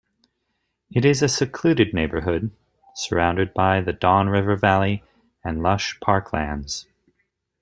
It 0.91 1.05
is 1.05 1.21
a 1.21 1.27
secluded 1.29 1.93
neighbourhood, 1.93 2.49
surrounded 2.95 3.53
by 3.53 3.81
the 3.81 3.93
Don 3.93 4.29
River 4.29 4.55
Valley 4.55 5.03
and 5.43 5.61
lush 5.61 5.99
parklands. 5.99 6.87